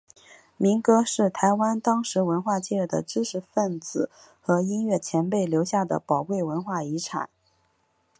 [0.57, 4.09] 民歌是台湾当时文化界的知识份子
[4.41, 7.29] 和音乐前辈留下的宝贵的文化遗产。